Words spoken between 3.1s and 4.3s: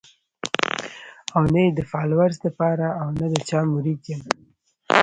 نۀ د چا مريد يم